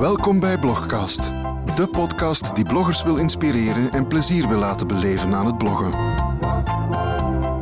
[0.00, 1.22] Welkom bij Blogcast,
[1.76, 5.90] de podcast die bloggers wil inspireren en plezier wil laten beleven aan het bloggen.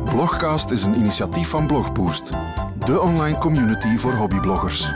[0.05, 2.31] Blogcast is een initiatief van Blogboost,
[2.85, 4.91] de online community voor hobbybloggers.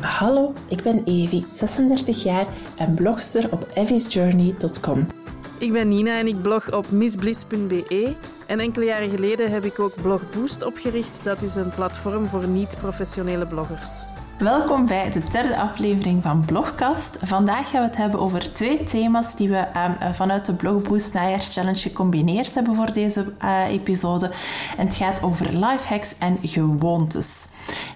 [0.00, 2.46] Hallo, ik ben Evi, 36 jaar
[2.78, 5.06] en blogster op evisjourney.com.
[5.58, 8.14] Ik ben Nina en ik blog op missbliss.be.
[8.46, 11.20] En enkele jaren geleden heb ik ook Blog Boost opgericht.
[11.22, 14.06] Dat is een platform voor niet-professionele bloggers.
[14.38, 17.18] Welkom bij de derde aflevering van Blogcast.
[17.22, 21.54] Vandaag gaan we het hebben over twee thema's die we uh, vanuit de Blogboost Najaars
[21.54, 24.30] Challenge gecombineerd hebben voor deze uh, episode.
[24.76, 27.46] En het gaat over lifehacks en gewoontes.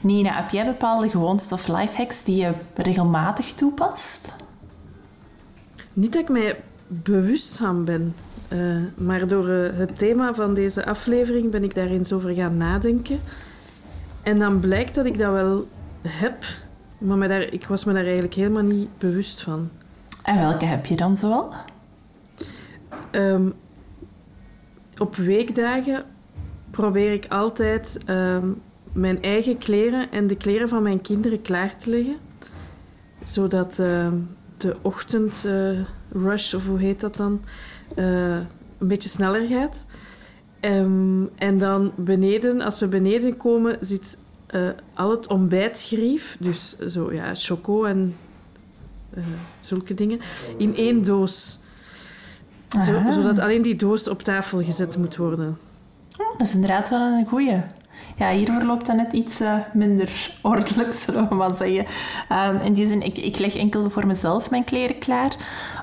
[0.01, 4.33] Nina, heb jij bepaalde gewoontes of lifehacks die je regelmatig toepast?
[5.93, 8.15] Niet dat ik mij bewust van ben.
[8.53, 12.57] Uh, maar door uh, het thema van deze aflevering ben ik daar eens over gaan
[12.57, 13.21] nadenken.
[14.23, 15.69] En dan blijkt dat ik dat wel
[16.03, 16.45] heb,
[16.99, 19.69] maar me daar, ik was me daar eigenlijk helemaal niet bewust van.
[20.23, 21.53] En welke heb je dan zoal?
[23.13, 23.55] Um,
[24.99, 26.03] op weekdagen
[26.71, 28.61] probeer ik altijd um,
[28.93, 32.17] mijn eigen kleren en de kleren van mijn kinderen klaar te leggen.
[33.25, 34.09] Zodat uh,
[34.57, 37.41] de ochtendrush, of hoe heet dat dan,
[37.97, 38.37] uh,
[38.79, 39.85] een beetje sneller gaat.
[40.61, 44.19] Um, en dan beneden, als we beneden komen, zit
[44.51, 48.17] uh, al het ontbijtgerief, dus zo ja, choco en
[49.17, 49.25] uh,
[49.61, 50.21] zulke dingen,
[50.57, 51.59] in één doos.
[52.85, 55.59] Zo, zodat alleen die doos op tafel gezet moet worden.
[56.19, 57.63] Oh, dat is inderdaad wel een goeie.
[58.19, 61.87] Ja, hier verloopt dat net iets uh, minder ordelijk, zullen we maar zeggen.
[62.55, 65.37] Um, in die zin, ik, ik leg enkel voor mezelf mijn kleren klaar,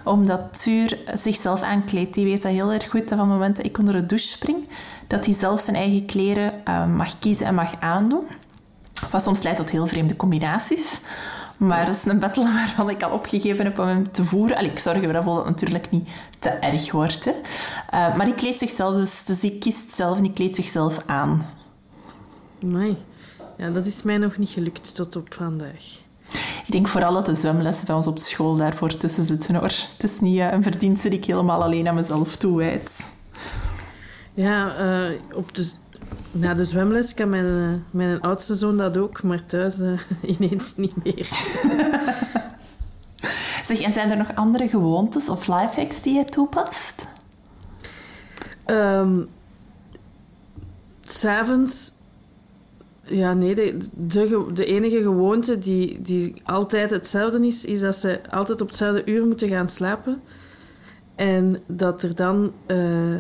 [0.03, 2.13] omdat Tuur zichzelf aankleedt.
[2.13, 4.27] Die weet dat heel erg goed, dat van het moment dat ik onder de douche
[4.27, 4.67] spring,
[5.07, 8.23] dat hij zelf zijn eigen kleren uh, mag kiezen en mag aandoen.
[9.11, 11.01] Wat soms leidt tot heel vreemde combinaties.
[11.57, 14.57] Maar dat is een battle waarvan ik al opgegeven heb om hem te voeren.
[14.57, 16.09] Allee, ik zorg ervoor dat het natuurlijk niet
[16.39, 17.25] te erg wordt.
[17.25, 17.31] Hè.
[17.31, 21.45] Uh, maar die kleedt zichzelf, dus, dus die kiest zelf en die kleedt zichzelf aan.
[22.59, 22.97] Nee.
[23.57, 26.03] Ja, dat is mij nog niet gelukt tot op vandaag.
[26.65, 29.63] Ik denk vooral dat de zwemlessen bij ons op school daarvoor tussen zitten hoor.
[29.63, 33.09] Het is niet uh, een verdienste die ik helemaal alleen aan mezelf toewijd.
[34.33, 35.69] Ja, uh, op de
[36.31, 39.99] na de zwemles kan mijn, uh, mijn oudste zoon dat ook, maar thuis uh,
[40.39, 41.25] ineens niet meer.
[43.65, 47.07] zeg, en zijn er nog andere gewoontes of lifehacks die je toepast?
[48.65, 49.29] Um,
[51.01, 51.93] S'avonds...
[53.05, 58.19] Ja, nee, de, de, de, enige gewoonte die, die altijd hetzelfde is, is dat ze
[58.29, 60.21] altijd op hetzelfde uur moeten gaan slapen.
[61.15, 62.51] En dat er dan...
[62.67, 63.17] Uh,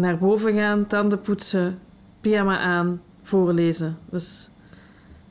[0.00, 1.78] naar boven gaan, tanden poetsen,
[2.20, 3.98] pyjama aan, voorlezen.
[4.10, 4.48] Dus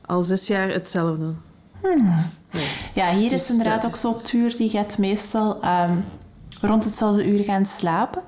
[0.06, 1.32] al zes jaar hetzelfde.
[1.80, 2.14] Hmm.
[2.52, 2.68] Nee.
[2.94, 4.56] Ja, hier dus is inderdaad ook zo tuur.
[4.56, 6.04] Die gaat meestal um,
[6.60, 8.22] rond hetzelfde uur gaan slapen.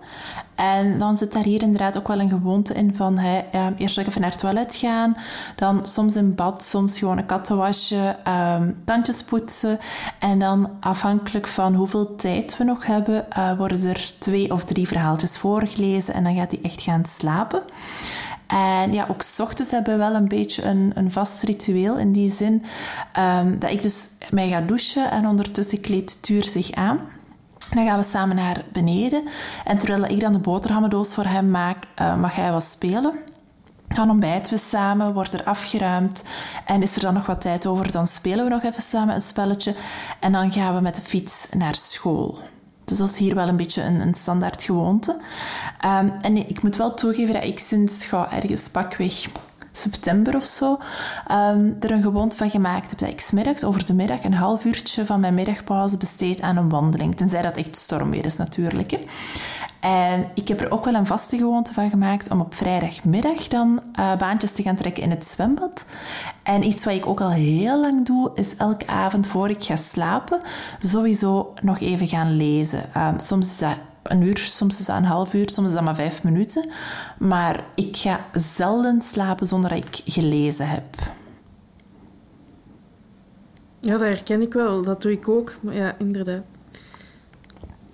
[0.55, 4.21] En dan zit daar hier inderdaad ook wel een gewoonte in van um, eerst even
[4.21, 5.17] naar het toilet gaan,
[5.57, 8.17] dan soms in bad, soms gewoon een kattenwasje,
[8.59, 9.79] um, tandjes poetsen.
[10.19, 14.89] En dan afhankelijk van hoeveel tijd we nog hebben, uh, worden er twee of drie
[14.89, 17.63] verhaaltjes voorgelezen en dan gaat hij echt gaan slapen.
[18.47, 22.13] En ja, ook s ochtends hebben we wel een beetje een, een vast ritueel in
[22.13, 22.65] die zin
[23.19, 27.01] um, dat ik dus mij ga douchen en ondertussen kleedt Tuur zich aan.
[27.75, 29.29] Dan gaan we samen naar beneden.
[29.65, 33.13] En terwijl ik dan de boterhammendoos voor hem maak, uh, mag hij wat spelen.
[33.89, 36.29] Dan ontbijten we samen, wordt er afgeruimd.
[36.67, 39.23] En is er dan nog wat tijd over, dan spelen we nog even samen een
[39.23, 39.75] spelletje.
[40.21, 42.39] En dan gaan we met de fiets naar school.
[42.85, 45.17] Dus dat is hier wel een beetje een, standaard gewoonte.
[45.85, 49.29] Um, en ik moet wel toegeven dat ik sinds ga ergens pakweg
[49.73, 50.79] september of zo,
[51.31, 54.65] um, er een gewoonte van gemaakt heb dat ik smiddags over de middag een half
[54.65, 57.17] uurtje van mijn middagpauze besteed aan een wandeling.
[57.17, 58.91] Tenzij dat echt stormweer is natuurlijk.
[58.91, 58.99] Hè.
[59.81, 63.81] En ik heb er ook wel een vaste gewoonte van gemaakt om op vrijdagmiddag dan
[64.01, 65.87] uh, baantjes te gaan trekken in het zwembad.
[66.43, 69.77] En iets wat ik ook al heel lang doe, is elke avond voor ik ga
[69.77, 70.41] slapen
[70.79, 72.83] sowieso nog even gaan lezen.
[72.97, 73.77] Um, soms is dat
[74.13, 76.71] een uur, soms is dat een half uur, soms is dat maar vijf minuten.
[77.19, 80.85] Maar ik ga zelden slapen zonder dat ik gelezen heb.
[83.79, 84.83] Ja, dat herken ik wel.
[84.83, 85.53] Dat doe ik ook.
[85.61, 86.43] Maar ja, inderdaad.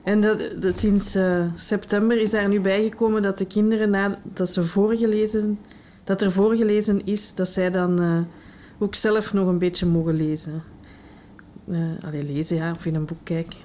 [0.03, 4.65] En dat, dat sinds uh, september is daar nu bijgekomen dat de kinderen, nadat ze
[4.65, 5.59] voorgelezen,
[6.05, 8.19] dat er voorgelezen is, dat zij dan uh,
[8.79, 10.63] ook zelf nog een beetje mogen lezen.
[11.65, 13.59] Uh, allee, lezen, ja, of in een boek kijken.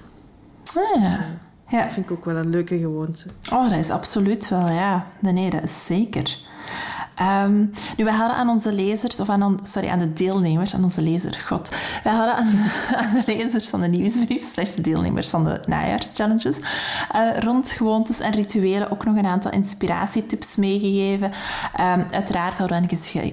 [0.76, 1.38] Ah, ja.
[1.74, 1.84] Ja.
[1.84, 3.26] Dat vind ik ook wel een leuke gewoonte.
[3.54, 5.08] Oh, dat is absoluut wel, ja.
[5.20, 6.38] Nee, nee, dat is zeker.
[7.22, 11.02] Um, nu, we hadden aan onze lezers, of aan, sorry, aan de deelnemers, aan onze
[11.02, 11.76] lezer, god.
[12.04, 12.48] Wij hadden aan
[13.02, 18.20] aan de lezers van de nieuwsbrief, slash de deelnemers van de najaarschallenges, uh, rond gewoontes
[18.20, 21.32] en rituelen ook nog een aantal inspiratietips meegegeven.
[21.80, 22.88] Um, uiteraard hadden we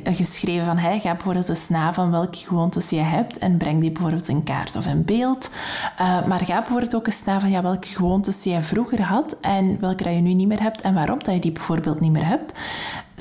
[0.04, 3.80] dan geschreven van, hey, ga bijvoorbeeld eens na van welke gewoontes je hebt en breng
[3.80, 5.50] die bijvoorbeeld in kaart of in beeld.
[6.00, 9.80] Uh, maar ga bijvoorbeeld ook eens na van, ja, welke gewoontes je vroeger had en
[9.80, 12.26] welke dat je nu niet meer hebt en waarom dat je die bijvoorbeeld niet meer
[12.26, 12.54] hebt.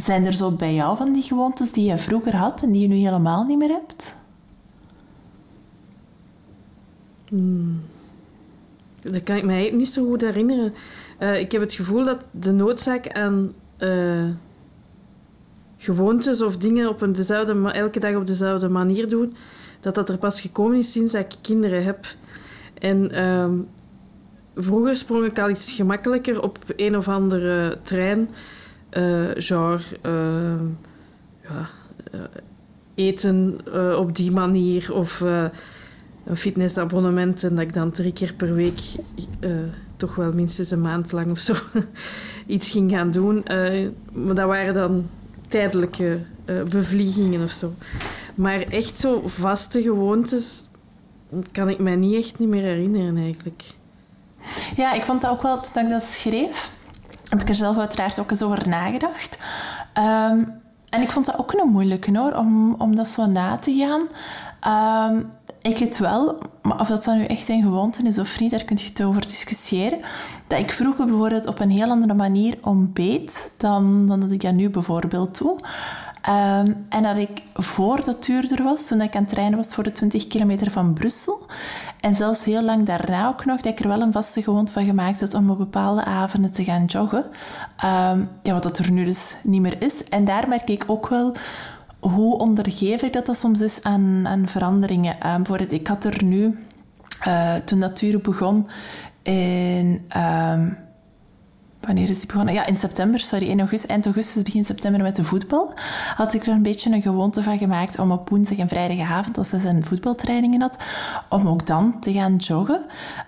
[0.03, 2.87] Zijn er zo bij jou van die gewoontes die je vroeger had en die je
[2.87, 4.15] nu helemaal niet meer hebt?
[7.27, 7.81] Hmm.
[9.01, 10.73] Dat kan ik mij niet zo goed herinneren.
[11.19, 14.25] Uh, ik heb het gevoel dat de noodzaak aan uh,
[15.77, 19.35] gewoontes of dingen op een dezelfde, elke dag op dezelfde manier doen,
[19.79, 22.05] dat dat er pas gekomen is sinds ik kinderen heb.
[22.73, 23.49] En uh,
[24.55, 28.29] vroeger sprong ik al iets gemakkelijker op een of andere trein
[29.35, 30.59] genre uh,
[31.43, 31.69] ja,
[32.13, 32.19] uh,
[32.95, 33.59] eten
[33.97, 35.19] op die manier of
[36.25, 38.79] een fitnessabonnement en dat ik dan drie keer per week
[39.97, 41.53] toch wel minstens een maand lang of zo
[42.47, 43.43] iets ging gaan doen.
[44.11, 45.09] maar dat waren dan
[45.47, 47.73] tijdelijke bevliegingen of zo.
[48.35, 50.63] Maar echt zo vaste gewoontes
[51.51, 53.63] kan ik mij niet echt niet meer herinneren eigenlijk.
[54.75, 56.71] Ja, ik vond dat ook wel toen ik dat schreef
[57.29, 59.39] heb ik er zelf uiteraard ook eens over nagedacht.
[59.93, 60.43] Ehm,
[60.89, 64.07] en ik vond dat ook een moeilijke hoor, om, om dat zo na te gaan.
[65.11, 65.31] Um,
[65.61, 68.63] ik het wel, maar of dat dan nu echt een gewoonte is of niet, daar
[68.63, 69.99] kun je het over discussiëren.
[70.47, 74.53] Dat ik vroeger bijvoorbeeld op een heel andere manier ontbeet dan, dan dat ik dat
[74.53, 75.59] nu bijvoorbeeld doe.
[76.29, 79.83] Um, en dat ik voor dat duurder was, toen ik aan het trainen was voor
[79.83, 81.45] de 20 kilometer van Brussel.
[81.99, 84.85] En zelfs heel lang daarna ook nog, dat ik er wel een vaste gewoonte van
[84.85, 87.25] gemaakt had om op bepaalde avonden te gaan joggen.
[87.85, 90.03] Um, ja, wat dat er nu dus niet meer is.
[90.03, 91.35] En daar merk ik ook wel
[91.99, 95.27] hoe ondergevig dat, dat soms is aan, aan veranderingen.
[95.27, 96.65] Um, bijvoorbeeld, ik had er nu,
[97.27, 98.67] uh, toen dat duur begon,
[99.21, 100.07] in...
[101.89, 102.53] Wanneer is die begonnen?
[102.53, 105.73] Ja, in september, sorry, in augustus, eind augustus, begin september met de voetbal.
[106.15, 109.49] Had ik er een beetje een gewoonte van gemaakt om op woensdag en vrijdagavond, als
[109.49, 110.77] ze zijn voetbaltrainingen had,
[111.29, 112.85] om ook dan te gaan joggen.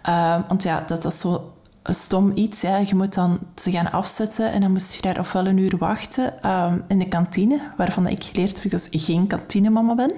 [0.09, 1.53] Uh, want ja, dat is zo
[1.83, 2.61] stom iets.
[2.61, 2.77] Ja.
[2.77, 6.33] Je moet dan ze gaan afzetten en dan moest je daar ofwel een uur wachten
[6.45, 10.11] uh, in de kantine, waarvan ik geleerd heb dat ik geen kantinemama ben.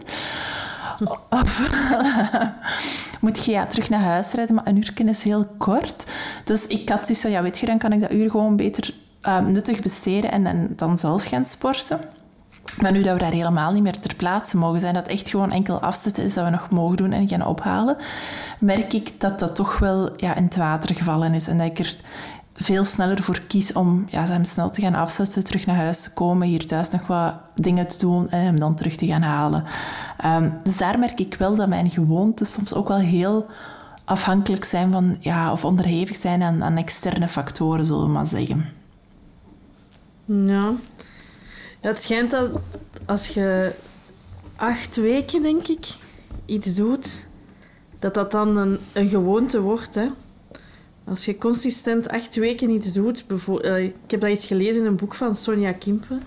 [1.30, 1.72] Of
[3.22, 6.06] moet je ja, terug naar huis rijden, maar een uur is heel kort.
[6.44, 9.51] Dus ik had dus ja, weet je, dan kan ik dat uur gewoon beter um,
[9.51, 12.00] nuttig besteden en, en dan zelf gaan sporten.
[12.81, 15.51] Maar nu dat we daar helemaal niet meer ter plaatse mogen zijn, dat echt gewoon
[15.51, 17.98] enkel afzetten is dat we nog mogen doen en gaan ophalen,
[18.60, 21.48] merk ik dat dat toch wel ja, in het water gevallen is.
[21.48, 21.96] En dat ik er
[22.55, 26.13] veel sneller voor kies om ja, hem snel te gaan afzetten, terug naar huis te
[26.13, 29.63] komen, hier thuis nog wat dingen te doen en hem dan terug te gaan halen.
[30.25, 33.45] Um, dus daar merk ik wel dat mijn gewoontes soms ook wel heel
[34.05, 38.65] afhankelijk zijn van, ja, of onderhevig zijn aan, externe factoren, zullen we maar zeggen.
[40.25, 40.71] Ja.
[41.81, 42.61] Het schijnt dat
[43.05, 43.75] als je
[44.55, 45.85] acht weken, denk ik,
[46.45, 47.25] iets doet,
[48.00, 50.07] dat dat dan een, een gewoonte wordt, hè.
[51.05, 53.25] Als je consistent acht weken iets doet...
[53.47, 56.22] Uh, ik heb dat eens gelezen in een boek van Sonja Kimpen.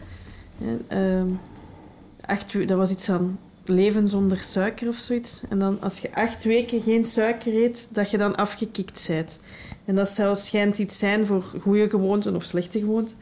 [2.20, 5.42] Acht, dat was iets van leven zonder suiker of zoiets.
[5.48, 9.40] En dan als je acht weken geen suiker eet, dat je dan afgekikt bent.
[9.84, 13.16] En dat zou, schijnt iets zijn voor goede gewoonten of slechte gewoonten.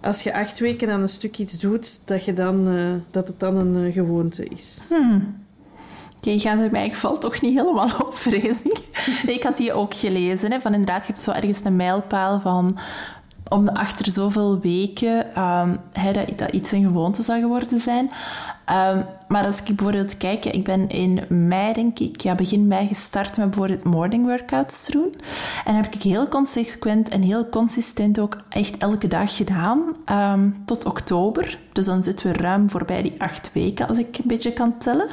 [0.00, 3.40] Als je acht weken aan een stuk iets doet, dat, je dan, uh, dat het
[3.40, 4.84] dan een uh, gewoonte is.
[4.88, 5.36] Hmm.
[6.20, 8.78] Die gaat er mij geval toch niet helemaal op, vrees ik.
[9.26, 10.52] ik had die ook gelezen.
[10.52, 12.78] Hè, van inderdaad, je hebt zo ergens een mijlpaal van
[13.50, 15.80] om achter zoveel weken um,
[16.12, 18.10] dat, dat iets een gewoonte zou geworden zijn.
[18.70, 22.86] Um, maar als ik bijvoorbeeld kijk, ik ben in mei, denk ik, ja, begin mei
[22.86, 25.14] gestart met bijvoorbeeld morning workouts te doen.
[25.64, 30.84] En heb ik heel consequent en heel consistent ook echt elke dag gedaan, um, tot
[30.84, 31.58] oktober.
[31.72, 35.08] Dus dan zitten we ruim voorbij die acht weken, als ik een beetje kan tellen.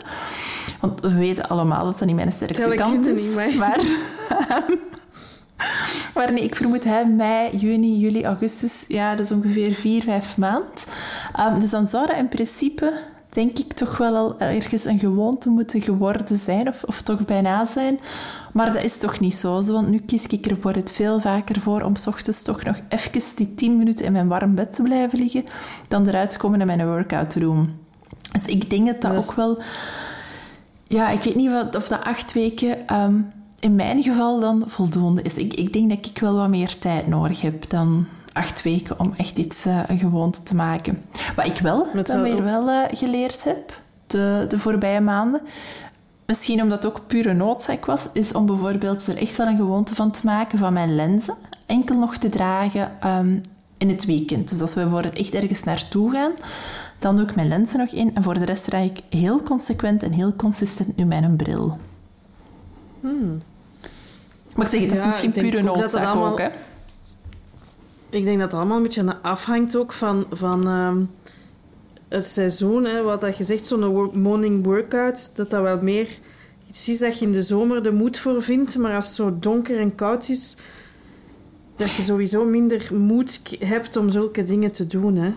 [0.79, 3.21] Want we weten allemaal dat dat niet mijn sterkste kant is.
[3.21, 3.55] Niet, maar...
[3.57, 3.79] Maar
[6.31, 10.71] nee, ik vermoed hè, mei, juni, juli, augustus, ja, is ongeveer vier, vijf maanden.
[11.39, 12.93] Um, dus dan zou dat in principe
[13.29, 17.65] denk ik toch wel al ergens een gewoonte moeten geworden zijn, of, of toch bijna
[17.65, 17.99] zijn.
[18.53, 21.61] Maar dat is toch niet zo, want nu kies ik er voor het veel vaker
[21.61, 24.81] voor om s ochtends toch nog even die 10 minuten in mijn warm bed te
[24.81, 25.43] blijven liggen,
[25.87, 27.79] dan eruit te komen en mijn workout doen.
[28.31, 29.61] Dus ik denk dat dat ook wel...
[30.87, 32.95] Ja, ik weet niet of dat acht weken...
[32.95, 35.33] Um, in mijn geval dan voldoende is.
[35.33, 39.13] Ik, ik denk dat ik wel wat meer tijd nodig heb dan acht weken om
[39.17, 41.01] echt iets, uh, een gewoonte te maken.
[41.35, 45.41] Wat ik wel dan weer wel uh, geleerd heb de, de voorbije maanden,
[46.25, 49.95] misschien omdat het ook pure noodzaak was, is om bijvoorbeeld er echt wel een gewoonte
[49.95, 51.35] van te maken van mijn lenzen
[51.65, 53.41] enkel nog te dragen um,
[53.77, 54.49] in het weekend.
[54.49, 56.31] Dus als we bijvoorbeeld echt ergens naartoe gaan,
[56.99, 60.03] dan doe ik mijn lenzen nog in en voor de rest draag ik heel consequent
[60.03, 61.77] en heel consistent nu mijn bril.
[62.99, 63.37] Hmm.
[64.57, 66.47] Maar ik zeg, het is Ja, misschien pure ook noodzaak allemaal- ook, hè?
[68.09, 70.97] Ik denk dat het allemaal een beetje afhangt ook van, van ehm,
[72.07, 72.85] het seizoen.
[72.85, 73.01] Hè.
[73.01, 76.07] Wat dat je zegt, zo'n morning workout, dat dat wel meer
[76.67, 78.77] iets is dat je in de zomer de moed voor vindt.
[78.77, 80.57] Maar als het zo donker en koud is,
[81.75, 85.15] dat je sowieso minder moed hebt om zulke dingen te doen.
[85.15, 85.33] Hè.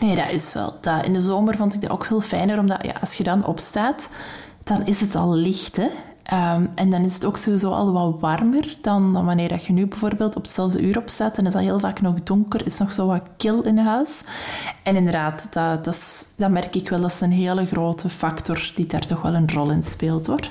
[0.00, 0.74] Nee, dat is wel.
[0.80, 3.46] Dat, in de zomer vond ik dat ook veel fijner, omdat ja, als je dan
[3.46, 4.08] opstaat,
[4.64, 5.76] dan is het al licht.
[5.76, 5.88] Hè?
[6.28, 9.72] Ehm, en dan is het ook sowieso al wat warmer dan, dan wanneer dat je
[9.72, 11.38] nu bijvoorbeeld op hetzelfde uur opstaat.
[11.38, 14.22] En is dat heel vaak nog donker, is nog zo wat kil in huis.
[14.82, 17.00] En inderdaad, dat, dat, dat merk ik wel.
[17.00, 20.50] Dat is een hele grote factor die daar toch wel een rol in speelt, hoor.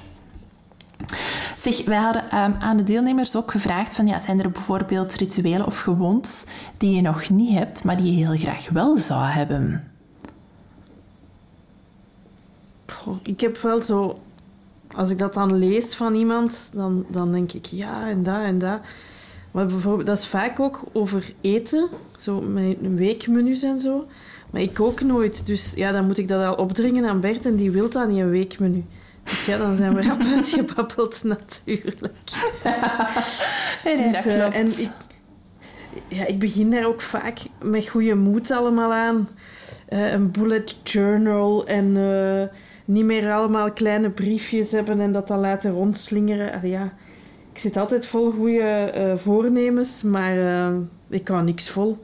[1.57, 5.65] Zeg, wij hadden ehm, aan de deelnemers ook gevraagd van, ja, zijn er bijvoorbeeld rituelen
[5.65, 6.45] of gewoontes
[6.77, 9.91] die je nog niet hebt, maar die je heel graag wel zou hebben?
[13.21, 14.19] Ik heb wel zo...
[14.95, 18.59] Als ik dat dan lees van iemand, dan, dan denk ik ja en dat en
[18.59, 18.79] dat.
[19.51, 21.87] Maar bijvoorbeeld, dat is vaak ook over eten.
[22.19, 24.07] Zo mijn weekmenu's en zo.
[24.49, 25.45] Maar ik kook nooit.
[25.45, 27.45] Dus ja, dan moet ik dat al opdringen aan Bert.
[27.45, 28.83] En die wil dan niet een weekmenu.
[29.23, 32.01] Dus ja, dan zijn we rap uitgebabbeld natuurlijk.
[33.83, 34.55] Nee, Dus, dat eh, klopt.
[34.55, 34.89] en ik,
[36.07, 39.29] ja, ik begin daar ook vaak met goede moed allemaal aan.
[39.85, 45.39] Eh, een bullet journal en eh, niet meer allemaal kleine briefjes hebben en dat dan
[45.39, 46.53] laten rondslingeren.
[46.53, 46.93] Allee, ja,
[47.51, 50.75] ik zit altijd vol goede eh, voornemens, maar eh,
[51.09, 51.97] ik hou niks vol.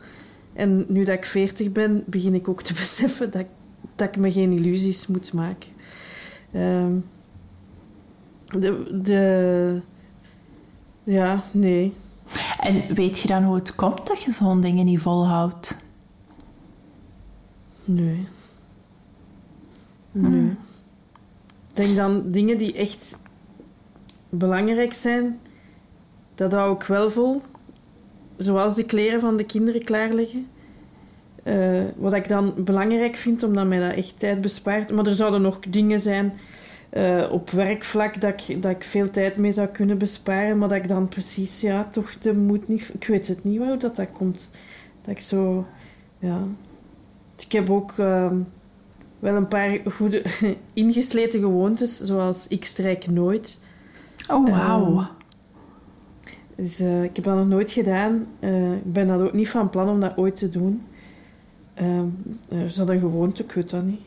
[0.54, 3.48] En nu dat ik veertig ben, begin ik ook te beseffen dat, ik-
[3.96, 5.70] dat ik me geen illusies moet maken.
[6.52, 6.92] Ehm,
[8.46, 9.82] de, de,
[11.04, 11.94] ja, nee.
[12.60, 15.78] En weet je dan hoe het komt dat je zo'n dingen niet volhoudt?
[17.86, 18.28] Nee.
[20.12, 20.50] Nee.
[20.50, 20.58] Ik
[21.74, 23.18] denk dan dingen die echt
[24.30, 25.39] belangrijk zijn,
[26.36, 27.42] dat hou ik wel vol.
[28.38, 30.48] Zoals de kleren van de kinderen klaarleggen.
[31.44, 34.92] Eh, wat ik dan belangrijk vind, omdat mij dat echt tijd bespaart.
[34.92, 36.34] Maar er zouden nog dingen zijn
[36.89, 40.58] eh, op werkvlak dat ik, dat ik veel tijd mee zou kunnen besparen.
[40.58, 42.89] Maar dat ik dan precies, ja, toch de moed niet...
[42.94, 44.51] Ik weet het niet hoe dat, dat komt.
[45.01, 45.65] Dat ik zo...
[46.20, 46.42] Ja...
[47.39, 48.38] Ik heb ook ehm,
[49.24, 50.24] wel een paar goede
[50.74, 53.63] ingesleten gewoontes, zoals ik strijk nooit.
[54.30, 54.98] Oh, wauw.
[54.98, 55.06] Ehm,
[56.56, 58.25] Dus eh, ik heb dat nog nooit gedaan.
[58.39, 60.82] Eh, ik ben dat ook niet van plan om dat ooit te doen.
[61.74, 63.44] Eh, is dat een gewoonte?
[63.44, 64.01] Ik weet dat niet.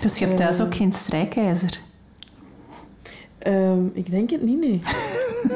[0.00, 1.80] dus je hebt thuis eh, ook geen strijkijzer?
[3.38, 4.80] Ehm, ik denk het niet, nee.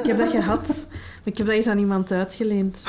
[0.01, 0.67] ik heb dat gehad.
[0.67, 2.85] maar Ik heb dat eens aan iemand uitgeleend.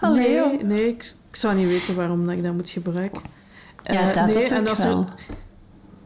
[0.00, 3.20] Allee, nee, nee ik, ik zou niet weten waarom dat ik dat moet gebruiken.
[3.82, 5.06] Ja, dat, nee, dat en ook als er- wel.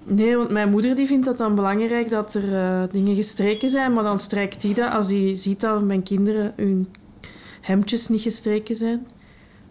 [0.09, 3.93] Nee, want mijn moeder die vindt dat dan belangrijk dat er eh, dingen gestreken zijn.
[3.93, 6.89] Maar dan strijkt die dat als hij ziet dat mijn kinderen hun
[7.61, 9.07] hemdjes niet gestreken zijn.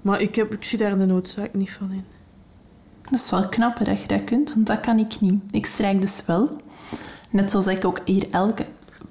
[0.02, 2.06] Maar ik, heb, ik zie daar de noodzaak niet van in.
[3.02, 5.42] Dat is wel knap dat je dat kunt, want dat kan ik niet.
[5.52, 6.62] Ik strijk dus wel.
[7.30, 8.66] Net zoals ik ook hier elke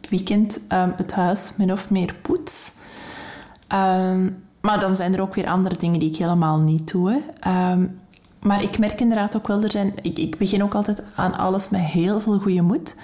[0.08, 2.76] weekend ehm, het huis min of meer poets.
[3.66, 4.30] Ehm,
[4.60, 7.10] maar dan zijn er ook weer andere dingen die ik helemaal niet doe.
[7.10, 7.18] Hè.
[8.40, 11.70] Maar ik merk inderdaad ook wel, er zijn, ik, ik begin ook altijd aan alles
[11.70, 12.96] met heel veel goede moed.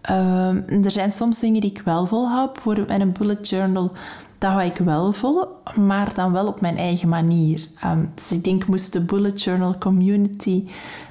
[0.00, 2.52] Ehm, er zijn soms dingen die ik wel volhoud.
[2.52, 3.90] Bijvoorbeeld met een bullet journal,
[4.38, 7.68] dat hou ik wel vol, maar dan wel op mijn eigen manier.
[7.80, 10.64] Ehm, dus ik denk, moest de bullet journal community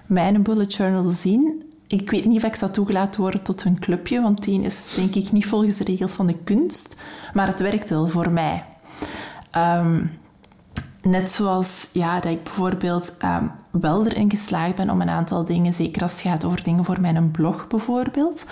[0.06, 1.64] mijn bullet journal zien...
[1.88, 5.16] Ik weet niet of ik zou toegelaten worden tot hun clubje, want die is denk
[5.16, 7.02] ik niet volgens de regels van de kunst.
[7.34, 8.66] Maar het werkt wel voor mij.
[9.52, 10.02] Ehm,
[11.06, 15.74] Net zoals ja, dat ik bijvoorbeeld ehm, wel erin geslaagd ben om een aantal dingen,
[15.74, 18.46] zeker als het gaat over dingen voor mijn blog bijvoorbeeld,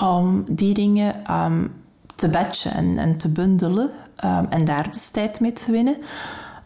[0.00, 1.66] om die dingen ehm,
[2.14, 5.96] te batchen en, en te bundelen ehm, en daar dus tijd mee te winnen.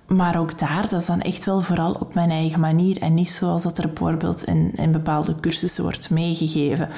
[0.07, 3.31] Maar ook daar, dat is dan echt wel vooral op mijn eigen manier en niet
[3.31, 6.89] zoals dat er bijvoorbeeld in, in bepaalde cursussen wordt meegegeven.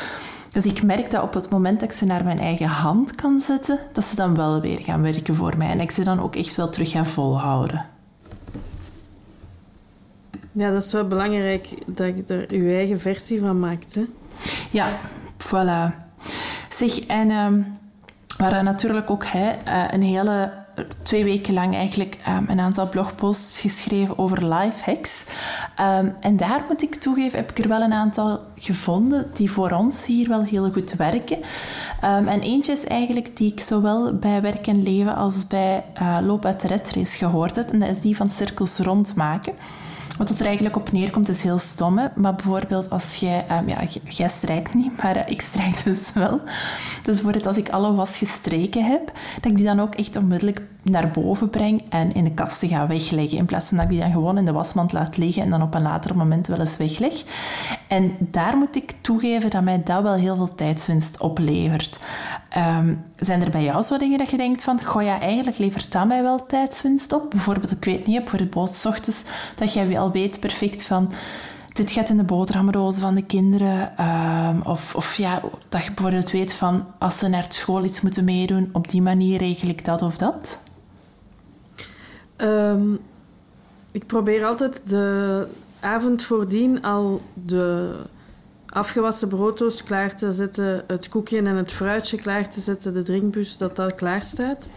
[0.52, 3.40] Dus ik merk dat op het moment dat ik ze naar mijn eigen hand kan
[3.40, 5.68] zetten, dat ze dan wel weer gaan werken voor mij.
[5.68, 7.91] En ik ze dan ook echt wel terug ga volhouden.
[10.52, 13.94] Ja, dat is wel belangrijk dat je er je eigen versie van maakt.
[13.94, 14.04] Hè?
[14.70, 14.98] Ja,
[15.38, 15.94] voilà.
[16.68, 17.62] Zeg, en ehm,
[18.36, 19.58] waar natuurlijk ook hij
[19.90, 20.62] een hele
[21.02, 25.26] twee weken lang eigenlijk um, een aantal blogposts geschreven over life hacks.
[25.80, 29.70] Um, en daar moet ik toegeven, heb ik er wel een aantal gevonden die voor
[29.70, 31.36] ons hier wel heel goed werken.
[31.36, 36.18] Um, en eentje is eigenlijk die ik zowel bij werk en leven als bij uh,
[36.22, 37.70] loop uit de redrace gehoord heb.
[37.70, 39.54] En dat is die van cirkels rondmaken.
[40.18, 41.94] Wat het er eigenlijk op neerkomt is heel stom.
[41.94, 43.46] Maar bijvoorbeeld als jij...
[43.50, 46.40] Um, ja, jij strijkt niet, maar uh, ik strijk dus wel.
[47.02, 50.62] Dus bijvoorbeeld als ik alle was gestreken heb, dat ik die dan ook echt onmiddellijk
[50.82, 53.38] naar boven breng en in de kasten ga wegleggen.
[53.38, 55.62] In plaats van dat ik die dan gewoon in de wasmand laat liggen en dan
[55.62, 57.24] op een later moment wel eens wegleg.
[57.88, 62.00] En daar moet ik toegeven dat mij dat wel heel veel tijdswinst oplevert.
[62.78, 65.92] Um, zijn er bij jou zo dingen dat je denkt van, goh ja, eigenlijk levert
[65.92, 67.30] dat mij wel tijdswinst op?
[67.30, 69.24] Bijvoorbeeld, ik weet niet, voor het boodsochtends,
[69.54, 71.12] dat jij al weet perfect van
[71.72, 73.92] dit gaat in de boterhamrozen van de kinderen.
[74.48, 78.24] Um, of, of ja, dat je bijvoorbeeld weet van als ze naar school iets moeten
[78.24, 80.58] meedoen, op die manier regel ik dat of dat?
[82.42, 83.00] Um,
[83.92, 85.46] ik probeer altijd de
[85.80, 87.94] avond voordien al de
[88.66, 93.56] afgewassen brooddoos klaar te zetten, het koekje en het fruitje klaar te zetten, de drinkbus,
[93.56, 94.70] dat dat klaar staat.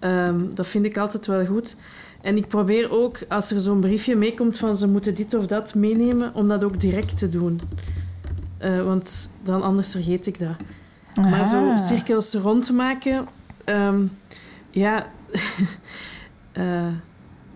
[0.00, 1.76] Um, dat vind ik altijd wel goed.
[2.20, 5.74] En ik probeer ook, als er zo'n briefje meekomt van ze moeten dit of dat
[5.74, 7.60] meenemen, om dat ook direct te doen.
[8.62, 10.56] Uh, want dan anders vergeet ik dat.
[11.30, 13.26] Maar zo cirkels rond maken,
[13.64, 14.12] um,
[14.70, 15.06] ja,
[16.58, 16.86] uh,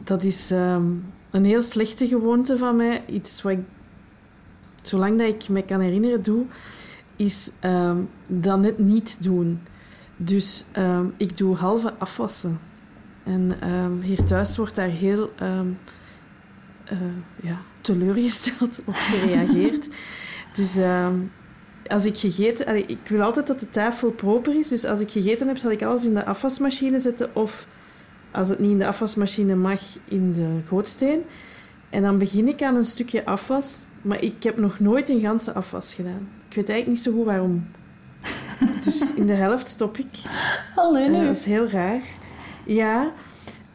[0.04, 3.04] dat is um, een heel slechte gewoonte van mij.
[3.06, 3.58] Iets wat ik,
[4.82, 6.44] zolang dat ik me kan herinneren, doe,
[7.16, 9.60] is um, dat net niet doen.
[10.16, 12.60] Dus um, ik doe halve afwassen.
[13.24, 13.52] En
[14.02, 15.60] hier thuis wordt daar heel uh,
[17.42, 19.88] ja, teleurgesteld op gereageerd.
[20.56, 20.78] dus
[21.86, 22.66] als ik gegeten...
[22.66, 24.68] Allee, ik wil altijd dat de tafel proper is.
[24.68, 27.34] Dus als ik gegeten heb, zal ik alles in de afwasmachine zetten.
[27.34, 27.66] Of
[28.32, 31.22] als het niet in de afwasmachine mag, in de gootsteen.
[31.90, 33.84] En dan begin ik aan een stukje afwas.
[34.02, 36.28] Maar ik heb nog nooit een ganse afwas gedaan.
[36.48, 37.66] Ik weet eigenlijk niet zo goed waarom.
[38.84, 40.18] dus in de helft stop ik.
[40.74, 42.00] Alleen uh, dat is heel raar.
[42.64, 43.12] Ja,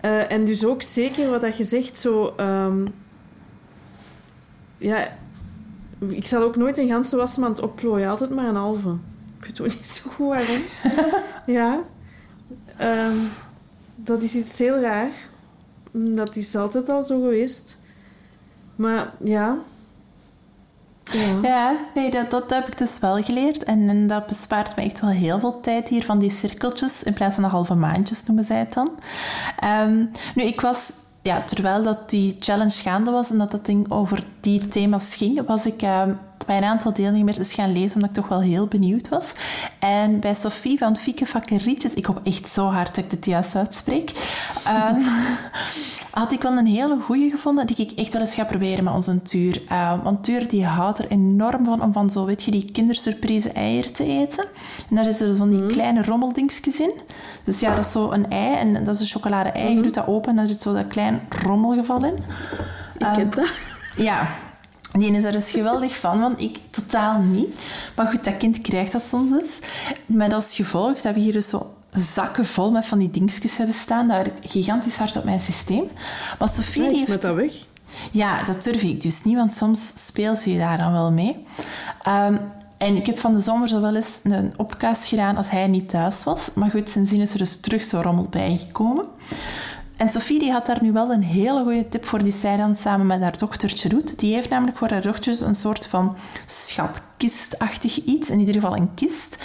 [0.01, 2.33] uh, en dus ook zeker wat dat je zegt, zo...
[2.39, 2.93] Um,
[4.77, 5.07] ja,
[6.07, 8.89] ik zal ook nooit een ganse wasmand opplooien, altijd maar een halve.
[9.39, 10.61] Ik weet ook niet zo goed waarom.
[11.57, 11.81] ja.
[12.81, 13.29] Um,
[14.07, 15.11] dat is iets heel raar.
[15.91, 17.77] Dat is altijd al zo geweest.
[18.75, 19.57] Maar ja,
[21.03, 23.63] ja, ja nee, dat, dat heb ik dus wel geleerd.
[23.63, 27.35] En, dat bespaart me echt wel heel veel tijd hier van die cirkeltjes, in plaats
[27.35, 28.89] van de halve maandjes noemen zij het dan.
[29.63, 30.91] Um, nu, ik was
[31.21, 35.45] ja, terwijl dat die challenge gaande was en dat dat ding over die thema's ging,
[35.45, 36.03] was ik uh,
[36.47, 39.33] bij een aantal deelnemers eens gaan lezen, omdat ik toch wel heel benieuwd was.
[39.79, 43.55] En bij Sophie van Fieke Fakkerietjes, ik hoop echt zo hard dat ik het juist
[43.55, 44.11] uitspreek,
[44.67, 44.89] uh,
[46.11, 48.93] had ik wel een hele goeie gevonden, die ik echt wel eens ga proberen met
[48.93, 49.61] onze Tuur.
[49.71, 53.51] Uh, want Tuur die houdt er enorm van om van zo, weet je, die kindersurprise
[53.51, 54.45] eieren te eten.
[54.89, 55.67] En daar is er van die mm.
[55.67, 56.93] kleine rommeldingsjes in.
[57.43, 59.67] Dus ja, dat is zo een ei en dat is een chocolade ei.
[59.67, 59.83] Je mhm.
[59.83, 62.15] doet dat open en daar zit zo dat klein rommelgeval in.
[62.97, 63.53] Ik ken um, dat.
[63.95, 64.27] Ja,
[64.99, 67.55] die is er dus geweldig van, want ik totaal niet.
[67.95, 69.59] Maar goed, dat kind krijgt dat soms dus.
[70.05, 73.75] Met als gevolg dat we hier dus zo zakken vol met van die dingetjes hebben
[73.75, 74.07] staan.
[74.07, 75.83] Dat werkt gigantisch hard op mijn systeem.
[76.39, 77.07] Maar Sophie ja, heeft...
[77.07, 77.53] met dat weg?
[78.11, 81.45] Ja, dat durf ik dus niet, want soms speelt ze daar dan wel mee.
[82.07, 82.39] Um,
[82.77, 85.89] en ik heb van de zomer zo wel eens een opkast gedaan als hij niet
[85.89, 86.49] thuis was.
[86.53, 89.05] Maar goed, sindsdien is er dus terug zo rommel bijgekomen.
[89.97, 93.05] En Sophie die had daar nu wel een hele goede tip voor die dan samen
[93.05, 94.19] met haar dochtertje doet.
[94.19, 98.29] Die heeft namelijk voor haar dochtertje een soort van schatkistachtig iets.
[98.29, 99.37] In ieder geval een kist.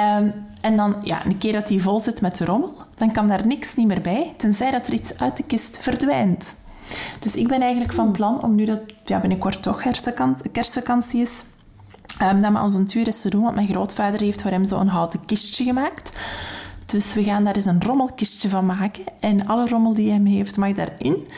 [0.00, 3.26] Um, en dan, ja, een keer dat die vol zit met de rommel, dan kan
[3.26, 6.54] daar niks niet meer bij, tenzij dat er iets uit de kist verdwijnt.
[7.18, 9.82] Dus ik ben eigenlijk van plan om nu dat ja, binnenkort toch
[10.52, 11.44] kerstvakantie is,
[12.22, 13.42] um, dat met onze tuur is te doen.
[13.42, 16.18] Want mijn grootvader heeft voor hem zo'n houten kistje gemaakt.
[16.92, 19.04] Dus we gaan daar eens een rommelkistje van maken.
[19.20, 21.28] En alle rommel die hij heeft, mag daarin.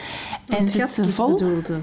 [0.46, 1.30] En zit ze vol.
[1.30, 1.80] Bedoelde.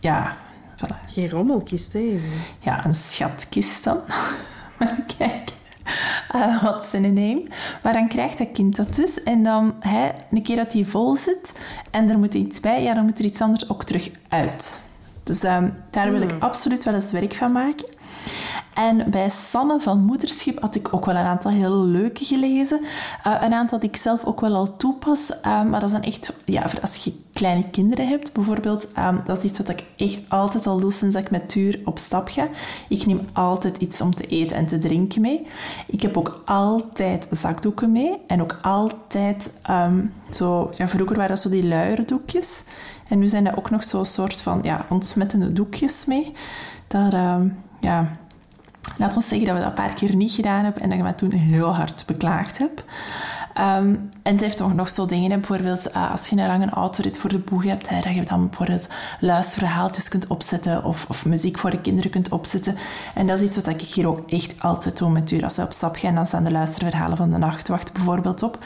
[0.00, 0.36] Ja,
[0.76, 1.04] voilà.
[1.06, 2.20] Geen rommelkist, hè?
[2.60, 3.98] Ja, een schatkist dan.
[4.78, 5.52] maar kijk.
[6.34, 7.46] Uh, wat zijn neem.
[7.82, 9.22] Maar dan krijgt dat kind dat dus.
[9.22, 11.58] En dan, hè, een keer dat hij vol zit
[11.90, 14.80] en er moet iets bij, ja, dan moet er iets anders ook terug uit.
[15.22, 16.40] Dus um, daar wil ik hmm.
[16.40, 17.86] absoluut wel eens werk van maken.
[18.74, 22.80] En bij Sanne van Moederschip had ik ook wel een aantal heel leuke gelezen.
[23.26, 25.30] Uh, een aantal die ik zelf ook wel al toepas.
[25.30, 29.38] Uh, maar dat is dan echt, ja, als je kleine kinderen hebt bijvoorbeeld, um, dat
[29.38, 32.48] is iets wat ik echt altijd al doe sinds ik met Tuur op stap ga.
[32.88, 35.46] Ik neem altijd iets om te eten en te drinken mee.
[35.86, 41.40] Ik heb ook altijd zakdoeken mee en ook altijd um, zo, ja, vroeger waren dat
[41.40, 42.64] zo die luierdoekjes.
[43.08, 46.32] En nu zijn dat ook nog zo'n soort van ja, ontsmettende doekjes mee.
[46.86, 48.16] Daar, uh, ja,
[48.98, 51.04] laat ons zeggen dat we dat een paar keer niet gedaan hebben en dat ik
[51.04, 52.84] me toen heel hard beklaagd heb.
[53.58, 57.18] Um, en ze heeft ook nog zo dingen, bijvoorbeeld uh, als je een lange autorit
[57.18, 58.88] voor de boeg hebt, dat je dan bijvoorbeeld
[59.20, 62.76] luisterverhaaltjes kunt opzetten of, of, muziek voor de kinderen kunt opzetten.
[63.14, 65.42] En dat is iets wat ik hier ook echt altijd doe met u.
[65.42, 68.58] Als we op stap gaan, dan staan de luisterverhalen van de nachtwacht bijvoorbeeld op.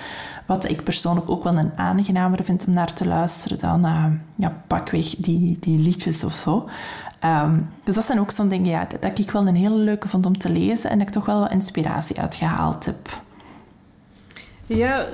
[0.46, 4.04] Wat ik persoonlijk ook wel een aangenamer vind om naar te luisteren dan uh,
[4.34, 6.68] ja, pakweg die, die liedjes of zo.
[7.24, 10.26] Um, dus dat zijn ook zo'n dingen ja, dat ik wel een hele leuke vond
[10.26, 13.20] om te lezen en dat ik toch wel wat inspiratie uitgehaald heb.
[14.66, 15.04] Ja,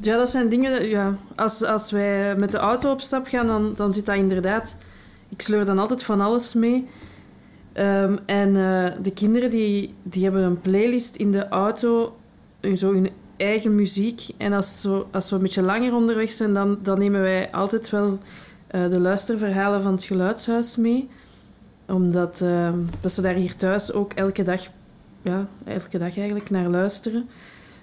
[0.00, 0.88] ja dat zijn dingen...
[0.88, 4.76] Ja, als, als wij met de auto op stap gaan, dan, dan zit dat inderdaad...
[5.28, 6.88] Ik sleur dan altijd van alles mee.
[7.78, 12.16] Um, en uh, de kinderen die, die hebben een playlist in de auto,
[12.76, 14.28] zo hun eigen muziek.
[14.36, 17.90] En als, zo, als we een beetje langer onderweg zijn, dan, dan nemen wij altijd
[17.90, 18.18] wel
[18.70, 21.08] uh, de luisterverhalen van het geluidshuis mee.
[21.86, 22.68] Omdat uh,
[23.00, 24.60] dat ze daar hier thuis ook elke dag,
[25.22, 27.28] ja, elke dag eigenlijk naar luisteren.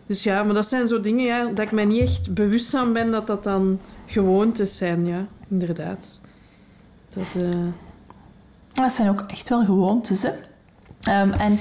[0.06, 2.94] Dus ja, maar dat zijn zo dingen ja, dat ik mij niet echt bewust van
[2.94, 5.06] ben dat dat dan gewoontes zijn.
[5.06, 6.22] Ja, inderdaad.
[7.10, 7.44] Dat,
[8.74, 10.32] dat zijn ook echt wel gewoontes, hè.
[11.08, 11.60] Um, en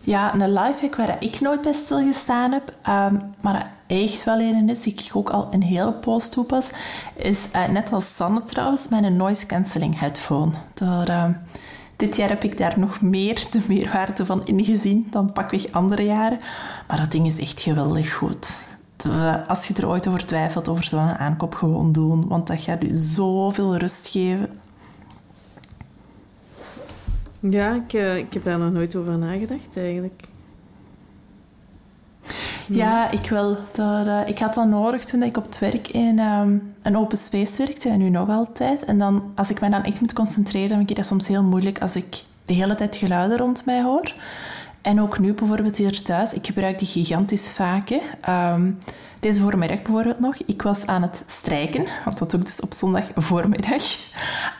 [0.00, 4.80] ja, een lifehack waar ik nooit bij stilgestaan heb, um, maar echt wel een is,
[4.80, 6.70] die ik ook al een hele post toepas,
[7.14, 10.52] is uh, net als Sanne trouwens, mijn noise cancelling headphone.
[10.74, 11.40] Daar,
[11.96, 16.38] dit jaar heb ik daar nog meer de meerwaarde van ingezien dan pakweg andere jaren.
[16.88, 18.74] Maar dat ding is echt geweldig goed.
[19.48, 22.28] Als je er ooit over twijfelt, over zo'n aankoop gewoon doen.
[22.28, 24.48] Want dat gaat je zoveel rust geven.
[27.40, 30.22] Ja, ik, uh, ik heb daar nog nooit over nagedacht eigenlijk.
[32.68, 33.56] Ja, ik wel.
[33.72, 37.18] Dat, uh, ik had dat nodig toen ik op het werk in um, een open
[37.18, 38.84] space werkte en nu nog altijd.
[38.84, 41.42] En dan, als ik mij dan echt moet concentreren, dan vind ik dat soms heel
[41.42, 44.14] moeilijk als ik de hele tijd geluiden rond mij hoor.
[44.82, 47.90] En ook nu bijvoorbeeld hier thuis, ik gebruik die gigantisch vaak.
[48.28, 48.78] Um,
[49.20, 50.36] deze voormiddag bijvoorbeeld nog.
[50.46, 53.82] Ik was aan het strijken, want dat ik dus op zondag voormiddag.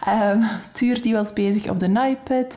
[0.09, 0.43] Um,
[0.73, 2.57] Tuur die was bezig op de iPad.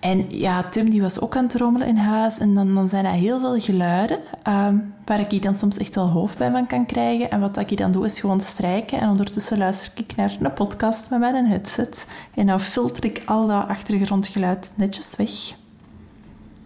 [0.00, 2.38] En ja, Tim die was ook aan het rommelen in huis.
[2.38, 6.08] En dan, dan zijn er heel veel geluiden um, waar ik dan soms echt wel
[6.08, 7.30] hoofdpijn van kan krijgen.
[7.30, 9.00] En wat ik dan doe is gewoon strijken.
[9.00, 12.06] En ondertussen luister ik naar een podcast met mijn headset.
[12.34, 15.54] En dan filter ik al dat achtergrondgeluid netjes weg.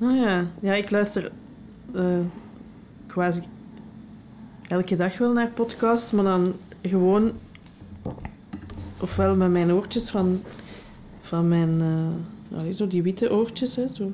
[0.00, 1.32] Oh ja, ja ik luister
[1.94, 2.02] uh,
[3.06, 3.42] quasi
[4.68, 7.32] elke dag wel naar podcasts, maar dan gewoon
[9.00, 10.42] ofwel met mijn oortjes van,
[11.20, 11.78] van mijn...
[11.80, 14.12] Uh, allee, zo die witte oortjes, hè, zo.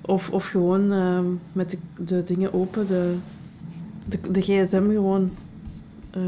[0.00, 1.18] Of, of gewoon uh,
[1.52, 3.16] met de, de, dingen open, de,
[4.08, 5.30] de, de gsm gewoon...
[6.16, 6.22] Uh,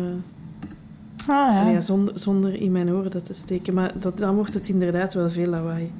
[1.17, 1.69] ah, ja.
[1.69, 1.81] ja.
[1.81, 3.75] zonder, zonder in mijn oren dat te steken.
[3.75, 5.91] Maar dat, dan wordt het inderdaad wel veel lawaai.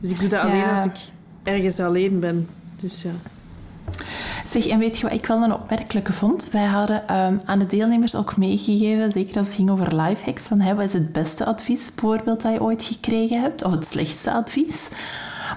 [0.00, 0.48] Dus ik doe dat ja.
[0.48, 2.46] alleen als ik ergens alleen ben.
[2.80, 3.12] Dus ja.
[4.44, 6.50] Zeg, en weet je wat ik wel een opmerkelijke vond?
[6.50, 10.60] Wij hadden um, aan de deelnemers ook meegegeven, zeker als het ging over lifehacks, van
[10.60, 13.64] hey, wat is het beste advies bijvoorbeeld dat je ooit gekregen hebt?
[13.64, 14.88] Of het slechtste advies?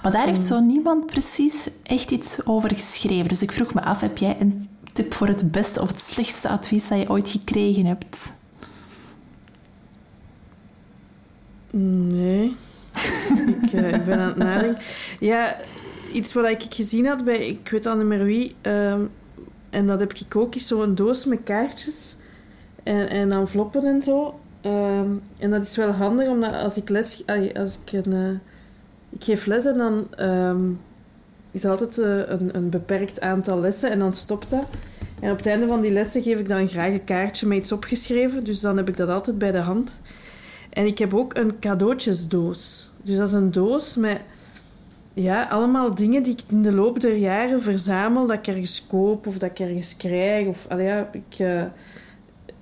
[0.01, 3.27] Maar daar heeft zo niemand precies echt iets over geschreven.
[3.27, 6.49] Dus ik vroeg me af, heb jij een tip voor het beste of het slechtste
[6.49, 8.31] advies dat je ooit gekregen hebt?
[11.71, 12.55] Nee.
[13.61, 14.83] ik, uh, ik ben aan het nadenken.
[15.19, 15.57] Ja,
[16.13, 19.09] iets wat ik gezien had bij, ik weet al niet meer wie, um,
[19.69, 22.15] en dat heb ik ook, is zo'n doos met kaartjes
[22.83, 24.39] en, en enveloppen en zo.
[24.65, 27.23] Um, en dat is wel handig, omdat als ik les,
[27.55, 28.29] als ik een, uh,
[29.09, 30.79] ik geef les en dan um,
[31.51, 34.65] is altijd uh, een, een beperkt aantal lessen en dan stopt dat.
[35.19, 37.71] En op het einde van die lessen geef ik dan graag een kaartje met iets
[37.71, 39.99] opgeschreven, dus dan heb ik dat altijd bij de hand.
[40.69, 42.91] En ik heb ook een cadeautjesdoos.
[43.03, 44.19] Dus dat is een doos met
[45.13, 49.27] ja, allemaal dingen die ik in de loop der jaren verzamel, dat ik ergens koop
[49.27, 50.47] of dat ik ergens krijg.
[50.47, 51.63] Of, allee, ja, ik, uh,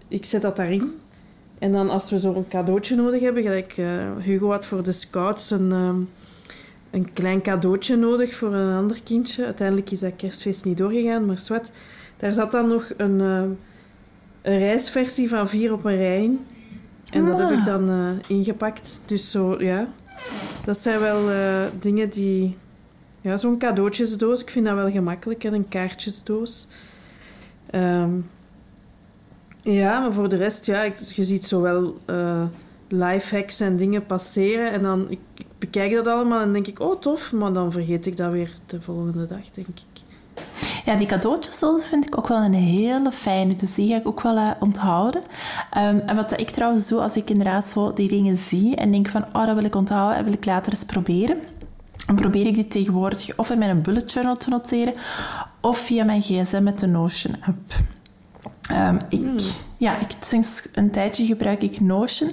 [0.08, 0.92] ik zet dat daarin.
[1.60, 3.88] En dan als we zo'n cadeautje nodig hebben, gelijk uh,
[4.20, 6.10] Hugo had voor de scouts een, um,
[6.92, 9.46] een klein cadeautje nodig voor een ander kindje.
[9.46, 11.72] Uiteindelijk is dat kerstfeest niet doorgegaan, maar zwart.
[12.18, 13.42] Daar zat dan nog een, uh,
[14.42, 16.46] een reisversie van vier op een rij in.
[17.10, 19.02] En dat heb ik dan uh, ingepakt.
[19.06, 19.88] Dus zo, ja.
[20.64, 22.58] Dat zijn wel uh, dingen die,
[23.22, 24.42] ja, zo'n cadeautjesdoos.
[24.42, 26.68] Ik vind dat wel gemakkelijk, en een kaartjesdoos.
[27.70, 28.12] Ehm,
[29.62, 30.84] ja, maar voor de rest, ja,
[31.16, 32.44] je ziet zowel uh,
[32.88, 34.72] lifehacks en dingen passeren.
[34.72, 37.32] En dan ik, ik, bekijk dat allemaal en denk ik, oh tof.
[37.32, 39.91] Maar dan vergeet ik dat weer de volgende dag, denk ik.
[40.86, 43.56] Ja, die cadeautjesdoos vind ik ook wel een hele fijne.
[43.56, 45.22] Dus die ga ik ook wel uh, onthouden.
[45.78, 49.08] Um, en wat ik trouwens doe, als ik inderdaad zo die dingen zie en denk
[49.08, 51.38] van, oh, dat wil ik onthouden en wil ik later eens proberen.
[52.06, 54.94] Dan probeer ik die tegenwoordig of in mijn bullet journal te noteren
[55.62, 57.74] of via mijn gsm met de Notion app.
[58.72, 59.36] Um, ik, hmm.
[59.78, 62.32] Ja, ik, sinds een tijdje gebruik ik Notion.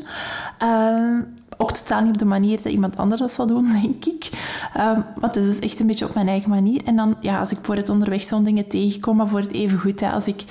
[0.62, 1.18] Uh,
[1.58, 4.28] ook totaal niet op de manier dat iemand anders dat zal doen, denk ik.
[4.76, 6.80] Um, maar het is dus echt een beetje op mijn eigen manier.
[6.84, 9.78] En dan, ja, als ik voor het onderweg zo'n dingen tegenkom, maar voor het even
[9.78, 10.44] goed, hè, als ik...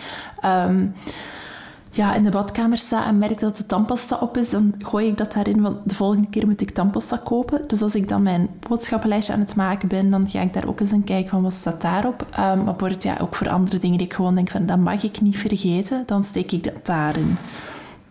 [0.46, 0.94] Um,
[1.98, 5.18] ja, in de badkamer sta en merk dat de tandpasta op is, dan gooi ik
[5.18, 7.68] dat daarin, want de volgende keer moet ik tandpasta kopen.
[7.68, 10.80] Dus als ik dan mijn boodschappenlijstje aan het maken ben, dan ga ik daar ook
[10.80, 12.22] eens een kijken van wat staat daarop.
[12.22, 15.04] Um, maar het, ja, ook voor andere dingen die ik gewoon denk van, dat mag
[15.04, 17.38] ik niet vergeten, dan steek ik dat daarin.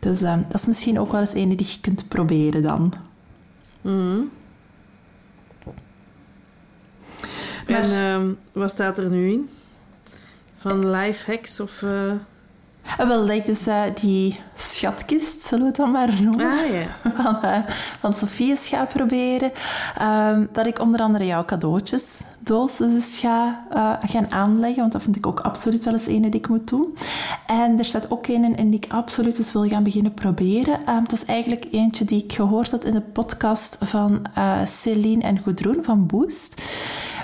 [0.06, 2.92] Dus um, dat is misschien ook wel eens een die je kunt proberen dan.
[3.80, 4.30] Mm.
[7.68, 9.50] Maar, en um, wat staat er nu in?
[10.58, 11.82] Van life hacks of...
[11.82, 12.12] Uh...
[13.00, 16.46] Uh, wel, like dus uh, die schatkist, zullen we het dan maar noemen.
[16.46, 17.10] Ah, ja.
[17.22, 17.58] Van, uh,
[18.00, 19.52] van Sofie's ga proberen.
[20.02, 23.64] Um, dat ik onder andere jouw cadeautjes doos dus ga
[24.00, 24.80] gaan aanleggen.
[24.80, 26.96] Want dat vind ik ook absoluut wel eens een die ik moet doen.
[27.46, 30.80] En er staat ook een in die ik absoluut eens wil gaan beginnen proberen.
[30.88, 34.26] Um, het was eigenlijk eentje die ik gehoord had in de podcast van
[34.64, 36.62] Celine en Goedroen van Boost.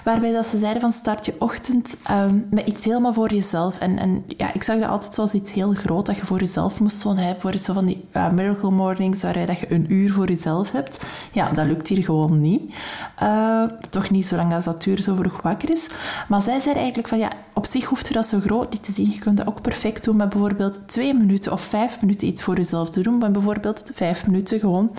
[0.04, 3.78] Waarbij dat ze zeiden van start je ochtend um, met iets helemaal voor jezelf.
[3.78, 6.80] En, en ja, ik zag dat altijd zoals iets heel groot dat je voor jezelf
[6.80, 7.16] moest doen.
[7.16, 7.34] Hè.
[7.38, 11.06] Voor zo van die miracle mornings waarbij dat je een uur voor jezelf hebt.
[11.32, 12.74] Ja, dat lukt hier gewoon niet.
[13.22, 15.86] Uh, toch niet zolang als dat uur zo vroeg wakker is.
[16.28, 18.92] Maar zij zei eigenlijk van ja, op zich hoeft je dat zo groot niet te
[18.92, 19.10] zien.
[19.10, 22.56] Je kunt dat ook perfect doen met bijvoorbeeld twee minuten of vijf minuten iets voor
[22.56, 23.18] jezelf te doen.
[23.18, 24.96] Maar bijvoorbeeld vijf minuten gewoon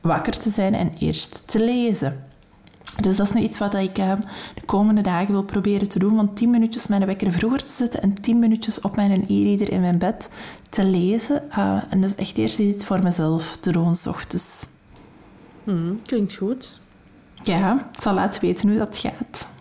[0.00, 2.25] wakker te zijn en eerst te lezen.
[3.00, 4.12] Dus dat is nu iets wat ik uh,
[4.54, 6.16] de komende dagen wil proberen te doen.
[6.16, 9.80] Van 10 minuutjes mijn wekker vroeger te zetten en 10 minuutjes op mijn e-reader in
[9.80, 10.30] mijn bed
[10.68, 11.42] te lezen.
[11.58, 14.66] Uh, en dus echt eerst iets voor mezelf te doen, s ochtends.
[15.64, 16.80] Hmm, klinkt goed.
[17.42, 19.48] Ja, ik zal laten weten hoe dat gaat.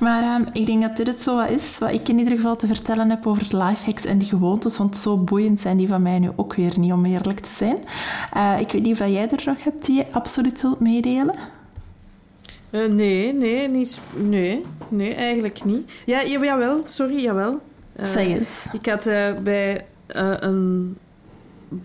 [0.00, 2.56] Maar um, ik denk dat dit het zo wat is, wat ik in ieder geval
[2.56, 6.02] te vertellen heb over de lifehacks en die gewoontes, want zo boeiend zijn die van
[6.02, 7.78] mij nu ook weer niet, om eerlijk te zijn.
[8.36, 11.34] Uh, ik weet niet of jij er nog hebt die je absoluut wilt meedelen?
[12.70, 15.90] Uh, nee, nee, niet, nee, nee, eigenlijk niet.
[16.06, 17.60] Ja, jawel, sorry, jawel.
[17.96, 18.66] Uh, zeg eens.
[18.72, 19.04] Ik had
[19.42, 20.96] bij een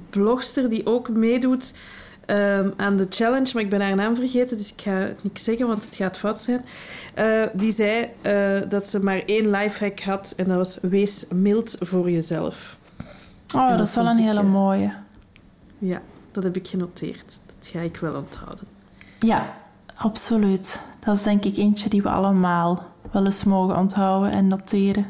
[0.10, 1.74] blogster die ook meedoet
[2.28, 5.40] um, aan de challenge, maar ik ben haar naam vergeten, dus ik ga het niet
[5.40, 6.66] zeggen, want het gaat fout zijn.
[7.20, 11.76] Uh, die zei uh, dat ze maar één lifehack had en dat was wees mild
[11.80, 12.78] voor jezelf.
[13.56, 14.94] Oh, dat, dat, is wel een hele ik, mooie.
[15.78, 17.40] Ja, dat heb ik genoteerd.
[17.46, 18.68] Dat ga ik wel onthouden.
[19.20, 19.58] Ja,
[19.96, 20.82] absoluut.
[21.00, 25.06] Dat is denk ik eentje die we allemaal wel eens mogen onthouden en noteren.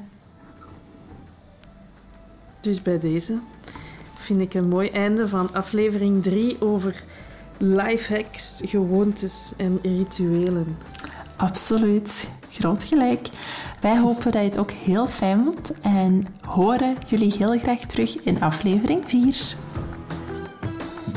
[2.59, 3.39] Dus bij deze
[4.23, 7.03] vind ik een mooi einde van aflevering 3 over
[7.57, 10.77] lifehacks, gewoontes en rituelen.
[11.35, 13.27] Absoluut, groot gelijk.
[13.81, 18.23] Wij hopen dat je het ook heel fijn vond en horen jullie heel graag terug
[18.23, 19.55] in aflevering 4.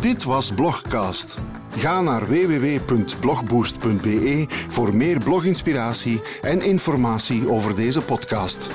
[0.01, 1.37] Dit was Blogcast.
[1.77, 8.71] Ga naar www.blogboost.be voor meer bloginspiratie en informatie over deze podcast.